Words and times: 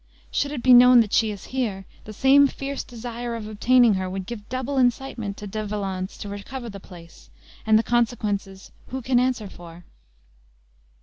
Should 0.31 0.51
it 0.51 0.63
be 0.63 0.73
known 0.73 0.99
that 1.01 1.13
she 1.13 1.29
is 1.29 1.45
here, 1.53 1.85
the 2.05 2.11
same 2.11 2.47
fierce 2.47 2.83
desire 2.83 3.35
of 3.35 3.47
obtaining 3.47 3.93
her 3.93 4.09
would 4.09 4.25
give 4.25 4.49
double 4.49 4.79
incitement 4.79 5.37
to 5.37 5.45
De 5.45 5.63
Valence 5.63 6.17
to 6.17 6.27
recover 6.27 6.71
the 6.71 6.79
place; 6.79 7.29
and 7.67 7.77
the 7.77 7.83
consequences, 7.83 8.71
who 8.87 9.03
can 9.03 9.19
answer 9.19 9.47
for?" 9.47 9.85